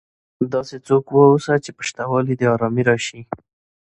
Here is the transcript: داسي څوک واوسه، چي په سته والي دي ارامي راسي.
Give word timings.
داسي 0.51 0.77
څوک 0.87 1.05
واوسه، 1.11 1.53
چي 1.63 1.71
په 1.77 1.83
سته 1.89 2.03
والي 2.11 2.33
دي 2.39 2.45
ارامي 2.55 2.83
راسي. 2.89 3.21